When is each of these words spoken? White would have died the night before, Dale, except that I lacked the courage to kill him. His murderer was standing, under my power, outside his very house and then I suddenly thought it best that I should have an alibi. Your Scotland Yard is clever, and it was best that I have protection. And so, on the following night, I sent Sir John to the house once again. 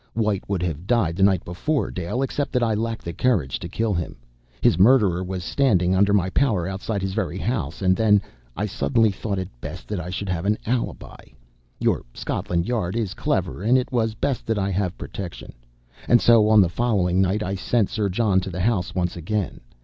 White 0.15 0.41
would 0.49 0.63
have 0.63 0.87
died 0.87 1.15
the 1.15 1.21
night 1.21 1.45
before, 1.45 1.91
Dale, 1.91 2.23
except 2.23 2.53
that 2.53 2.63
I 2.63 2.73
lacked 2.73 3.05
the 3.05 3.13
courage 3.13 3.59
to 3.59 3.69
kill 3.69 3.93
him. 3.93 4.15
His 4.59 4.79
murderer 4.79 5.23
was 5.23 5.43
standing, 5.43 5.93
under 5.93 6.11
my 6.11 6.31
power, 6.31 6.67
outside 6.67 7.03
his 7.03 7.13
very 7.13 7.37
house 7.37 7.83
and 7.83 7.95
then 7.95 8.19
I 8.57 8.65
suddenly 8.65 9.11
thought 9.11 9.37
it 9.37 9.49
best 9.61 9.87
that 9.89 9.99
I 9.99 10.09
should 10.09 10.27
have 10.29 10.47
an 10.47 10.57
alibi. 10.65 11.23
Your 11.79 12.01
Scotland 12.15 12.67
Yard 12.67 12.95
is 12.95 13.13
clever, 13.13 13.61
and 13.61 13.77
it 13.77 13.91
was 13.91 14.15
best 14.15 14.47
that 14.47 14.57
I 14.57 14.71
have 14.71 14.97
protection. 14.97 15.53
And 16.07 16.19
so, 16.19 16.49
on 16.49 16.61
the 16.61 16.67
following 16.69 17.21
night, 17.21 17.43
I 17.43 17.53
sent 17.53 17.91
Sir 17.91 18.09
John 18.09 18.39
to 18.39 18.49
the 18.49 18.61
house 18.61 18.95
once 18.95 19.15
again. 19.15 19.61